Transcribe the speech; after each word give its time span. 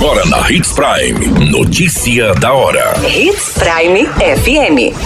Agora 0.00 0.24
na 0.24 0.50
Hits 0.50 0.72
Prime. 0.72 1.50
Notícia 1.50 2.32
da 2.36 2.54
hora. 2.54 2.94
Hits 3.06 3.52
Prime 3.52 4.06
FM. 4.06 4.96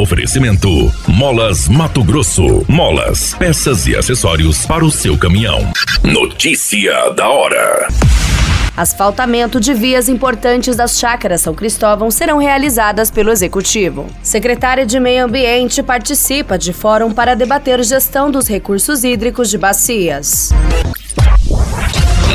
Oferecimento: 0.00 0.68
Molas 1.08 1.66
Mato 1.66 2.04
Grosso. 2.04 2.64
Molas, 2.68 3.34
peças 3.34 3.84
e 3.88 3.96
acessórios 3.96 4.64
para 4.64 4.84
o 4.84 4.92
seu 4.92 5.18
caminhão. 5.18 5.72
Notícia 6.04 7.10
da 7.16 7.28
hora. 7.28 7.88
Asfaltamento 8.76 9.58
de 9.58 9.74
vias 9.74 10.08
importantes 10.08 10.76
das 10.76 11.00
chácaras 11.00 11.40
São 11.40 11.52
Cristóvão 11.52 12.08
serão 12.08 12.38
realizadas 12.38 13.10
pelo 13.10 13.32
Executivo. 13.32 14.06
Secretária 14.22 14.86
de 14.86 15.00
Meio 15.00 15.24
Ambiente 15.24 15.82
participa 15.82 16.56
de 16.56 16.72
fórum 16.72 17.10
para 17.10 17.34
debater 17.34 17.82
gestão 17.82 18.30
dos 18.30 18.46
recursos 18.46 19.02
hídricos 19.02 19.50
de 19.50 19.58
bacias. 19.58 20.52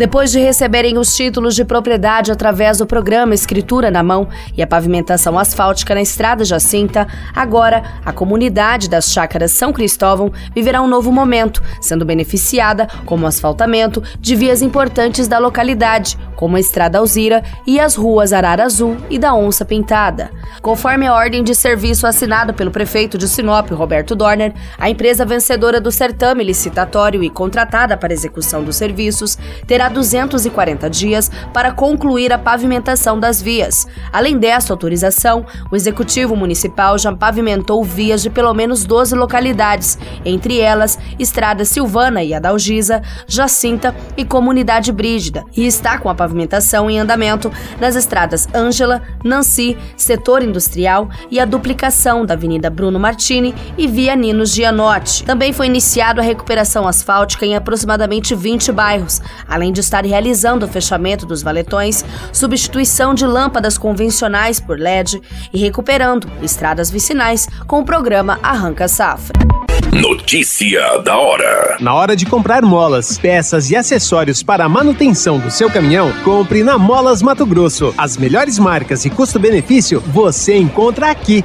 Depois 0.00 0.32
de 0.32 0.40
receberem 0.40 0.96
os 0.96 1.14
títulos 1.14 1.54
de 1.54 1.62
propriedade 1.62 2.32
através 2.32 2.78
do 2.78 2.86
programa 2.86 3.34
Escritura 3.34 3.90
na 3.90 4.02
Mão 4.02 4.30
e 4.56 4.62
a 4.62 4.66
pavimentação 4.66 5.38
asfáltica 5.38 5.94
na 5.94 6.00
Estrada 6.00 6.42
Jacinta, 6.42 7.06
agora 7.36 7.82
a 8.02 8.10
comunidade 8.10 8.88
das 8.88 9.12
chácaras 9.12 9.52
São 9.52 9.74
Cristóvão 9.74 10.32
viverá 10.54 10.80
um 10.80 10.88
novo 10.88 11.12
momento, 11.12 11.62
sendo 11.82 12.06
beneficiada 12.06 12.88
com 13.04 13.14
o 13.18 13.26
asfaltamento 13.26 14.02
de 14.18 14.34
vias 14.34 14.62
importantes 14.62 15.28
da 15.28 15.38
localidade, 15.38 16.16
como 16.34 16.56
a 16.56 16.60
Estrada 16.60 16.96
Alzira 16.96 17.42
e 17.66 17.78
as 17.78 17.94
ruas 17.94 18.32
Arara 18.32 18.64
Azul 18.64 18.96
e 19.10 19.18
da 19.18 19.34
Onça 19.34 19.66
Pintada. 19.66 20.30
Conforme 20.62 21.06
a 21.06 21.12
ordem 21.12 21.44
de 21.44 21.54
serviço 21.54 22.06
assinada 22.06 22.54
pelo 22.54 22.70
prefeito 22.70 23.18
de 23.18 23.28
Sinop, 23.28 23.70
Roberto 23.72 24.16
Dorner, 24.16 24.54
a 24.78 24.88
empresa 24.88 25.26
vencedora 25.26 25.78
do 25.78 25.92
certame 25.92 26.42
licitatório 26.42 27.22
e 27.22 27.28
contratada 27.28 27.98
para 27.98 28.14
execução 28.14 28.64
dos 28.64 28.76
serviços 28.76 29.36
terá 29.66 29.89
240 29.90 30.88
dias 30.88 31.30
para 31.52 31.72
concluir 31.72 32.32
a 32.32 32.38
pavimentação 32.38 33.18
das 33.18 33.42
vias. 33.42 33.86
Além 34.12 34.38
dessa 34.38 34.72
autorização, 34.72 35.44
o 35.70 35.76
Executivo 35.76 36.36
Municipal 36.36 36.98
já 36.98 37.12
pavimentou 37.12 37.84
vias 37.84 38.22
de 38.22 38.30
pelo 38.30 38.54
menos 38.54 38.84
12 38.84 39.14
localidades, 39.14 39.98
entre 40.24 40.60
elas 40.60 40.98
Estrada 41.18 41.64
Silvana 41.64 42.22
e 42.22 42.32
Adalgisa, 42.34 43.02
Jacinta 43.26 43.94
e 44.16 44.24
Comunidade 44.24 44.92
Brígida, 44.92 45.44
e 45.56 45.66
está 45.66 45.98
com 45.98 46.08
a 46.08 46.14
pavimentação 46.14 46.90
em 46.90 46.98
andamento 46.98 47.52
nas 47.80 47.96
estradas 47.96 48.48
Ângela, 48.54 49.02
Nancy, 49.24 49.76
Setor 49.96 50.42
Industrial 50.42 51.08
e 51.30 51.40
a 51.40 51.44
duplicação 51.44 52.24
da 52.24 52.34
Avenida 52.34 52.70
Bruno 52.70 52.98
Martini 52.98 53.54
e 53.76 53.86
Via 53.86 54.14
Ninos 54.14 54.54
Gianotti. 54.54 55.24
Também 55.24 55.52
foi 55.52 55.66
iniciado 55.66 56.20
a 56.20 56.24
recuperação 56.24 56.86
asfáltica 56.86 57.44
em 57.44 57.56
aproximadamente 57.56 58.34
20 58.34 58.72
bairros, 58.72 59.20
além 59.48 59.72
de 59.72 59.79
de 59.80 59.84
estar 59.84 60.04
realizando 60.04 60.66
o 60.66 60.68
fechamento 60.68 61.24
dos 61.24 61.42
valetões, 61.42 62.04
substituição 62.32 63.14
de 63.14 63.26
lâmpadas 63.26 63.78
convencionais 63.78 64.60
por 64.60 64.78
LED 64.78 65.20
e 65.52 65.58
recuperando 65.58 66.30
estradas 66.42 66.90
vicinais 66.90 67.48
com 67.66 67.80
o 67.80 67.84
programa 67.84 68.38
Arranca 68.42 68.86
Safra. 68.86 69.40
Notícia 69.92 70.98
da 70.98 71.16
hora. 71.18 71.76
Na 71.80 71.94
hora 71.94 72.14
de 72.14 72.24
comprar 72.24 72.62
molas, 72.62 73.18
peças 73.18 73.70
e 73.70 73.76
acessórios 73.76 74.42
para 74.42 74.64
a 74.64 74.68
manutenção 74.68 75.38
do 75.38 75.50
seu 75.50 75.68
caminhão, 75.68 76.12
compre 76.22 76.62
na 76.62 76.78
Molas 76.78 77.22
Mato 77.22 77.44
Grosso. 77.44 77.92
As 77.98 78.16
melhores 78.16 78.58
marcas 78.58 79.04
e 79.04 79.10
custo-benefício 79.10 80.00
você 80.00 80.56
encontra 80.56 81.10
aqui. 81.10 81.44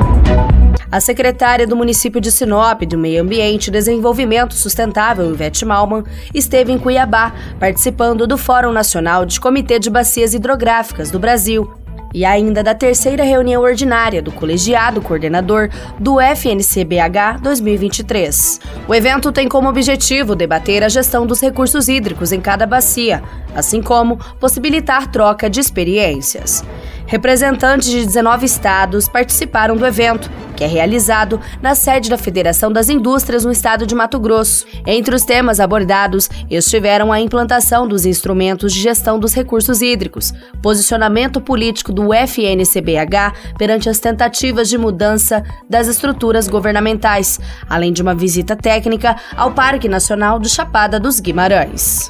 A 0.91 0.99
secretária 0.99 1.65
do 1.65 1.73
município 1.73 2.19
de 2.19 2.29
Sinop, 2.29 2.81
do 2.81 2.97
Meio 2.97 3.21
Ambiente 3.21 3.67
e 3.67 3.71
Desenvolvimento 3.71 4.53
Sustentável, 4.55 5.31
Ivete 5.31 5.63
Malman, 5.63 6.03
esteve 6.33 6.73
em 6.73 6.77
Cuiabá, 6.77 7.33
participando 7.57 8.27
do 8.27 8.37
Fórum 8.37 8.73
Nacional 8.73 9.25
de 9.25 9.39
Comitê 9.39 9.79
de 9.79 9.89
Bacias 9.89 10.33
Hidrográficas 10.33 11.09
do 11.09 11.17
Brasil, 11.17 11.71
e 12.13 12.25
ainda 12.25 12.61
da 12.61 12.75
terceira 12.75 13.23
reunião 13.23 13.61
ordinária 13.61 14.21
do 14.21 14.33
colegiado 14.33 15.01
coordenador 15.01 15.69
do 15.97 16.19
FNCBH 16.19 17.39
2023. 17.41 18.59
O 18.85 18.93
evento 18.93 19.31
tem 19.31 19.47
como 19.47 19.69
objetivo 19.69 20.35
debater 20.35 20.83
a 20.83 20.89
gestão 20.89 21.25
dos 21.25 21.39
recursos 21.39 21.87
hídricos 21.87 22.33
em 22.33 22.41
cada 22.41 22.65
bacia, 22.65 23.23
assim 23.55 23.81
como 23.81 24.17
possibilitar 24.41 25.09
troca 25.09 25.49
de 25.49 25.61
experiências. 25.61 26.63
Representantes 27.11 27.89
de 27.89 28.05
19 28.05 28.45
estados 28.45 29.09
participaram 29.09 29.75
do 29.75 29.85
evento, 29.85 30.31
que 30.55 30.63
é 30.63 30.67
realizado 30.67 31.41
na 31.61 31.75
sede 31.75 32.09
da 32.09 32.17
Federação 32.17 32.71
das 32.71 32.87
Indústrias 32.87 33.43
no 33.43 33.51
estado 33.51 33.85
de 33.85 33.93
Mato 33.93 34.17
Grosso. 34.17 34.65
Entre 34.87 35.13
os 35.13 35.25
temas 35.25 35.59
abordados 35.59 36.29
estiveram 36.49 37.11
a 37.11 37.19
implantação 37.19 37.85
dos 37.85 38.05
instrumentos 38.05 38.71
de 38.71 38.79
gestão 38.79 39.19
dos 39.19 39.33
recursos 39.33 39.81
hídricos, 39.81 40.33
posicionamento 40.61 41.41
político 41.41 41.91
do 41.91 42.13
FNCBH 42.13 43.57
perante 43.57 43.89
as 43.89 43.99
tentativas 43.99 44.69
de 44.69 44.77
mudança 44.77 45.43
das 45.69 45.89
estruturas 45.89 46.47
governamentais, 46.47 47.41
além 47.69 47.91
de 47.91 48.01
uma 48.01 48.15
visita 48.15 48.55
técnica 48.55 49.17
ao 49.35 49.51
Parque 49.51 49.89
Nacional 49.89 50.39
de 50.39 50.47
Chapada 50.47 50.97
dos 50.97 51.19
Guimarães. 51.19 52.09